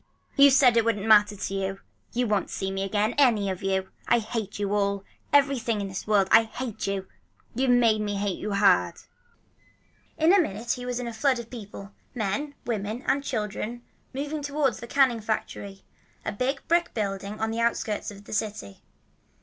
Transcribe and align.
"You 0.35 0.49
said 0.49 0.75
it 0.77 0.83
wouldn't 0.83 1.05
matter 1.05 1.35
to 1.35 1.53
you. 1.53 1.79
You 2.11 2.25
won't 2.25 2.49
see 2.49 2.71
me 2.71 2.81
again, 2.81 3.13
any 3.19 3.51
of 3.51 3.61
you. 3.61 3.89
I 4.07 4.17
hate 4.17 4.57
you 4.57 4.73
all, 4.73 4.95
and 5.01 5.05
everything 5.31 5.79
in 5.79 5.89
the 5.89 6.03
world. 6.07 6.27
I 6.31 6.41
hate 6.41 6.87
you. 6.87 7.05
You've 7.53 7.69
made 7.69 8.01
me 8.01 8.15
hate 8.15 8.39
you 8.39 8.53
hard!" 8.53 8.95
Then 8.95 9.01
he 9.01 9.01
suddenly 9.03 9.43
ran 9.45 9.45
out 9.45 9.59
into 9.59 9.67
the 9.67 9.99
street. 10.01 10.25
In 10.25 10.33
a 10.33 10.41
minute 10.41 10.71
he 10.71 10.85
was 10.87 10.99
in 10.99 11.07
a 11.07 11.13
flood 11.13 11.37
of 11.37 11.49
people, 11.51 11.91
men, 12.15 12.55
women 12.65 13.03
and 13.05 13.23
children 13.23 13.83
moving 14.11 14.41
towards 14.41 14.79
the 14.79 14.87
canning 14.87 15.21
factory, 15.21 15.83
a 16.25 16.31
big 16.31 16.63
brick 16.67 16.95
building 16.95 17.39
on 17.39 17.51
the 17.51 17.59
outskirts 17.59 18.09
of 18.09 18.23
the 18.23 18.33
city. 18.33 18.81